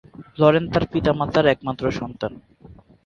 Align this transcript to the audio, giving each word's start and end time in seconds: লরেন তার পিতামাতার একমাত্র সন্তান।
লরেন 0.37 0.65
তার 0.73 0.83
পিতামাতার 0.91 1.45
একমাত্র 1.45 1.83
সন্তান। 1.99 2.31